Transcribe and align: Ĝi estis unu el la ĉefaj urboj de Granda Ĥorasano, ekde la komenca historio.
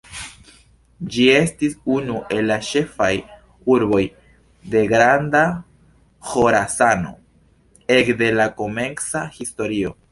Ĝi 1.15 1.25
estis 1.39 1.75
unu 1.97 2.15
el 2.37 2.47
la 2.53 2.57
ĉefaj 2.69 3.11
urboj 3.75 4.01
de 4.75 4.83
Granda 4.95 5.45
Ĥorasano, 6.33 7.15
ekde 8.01 8.35
la 8.43 8.53
komenca 8.63 9.27
historio. 9.41 9.99